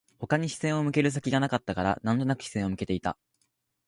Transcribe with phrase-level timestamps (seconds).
[0.19, 3.19] 他に視線を向ける先がなかったから、なんとなく視線を向けていた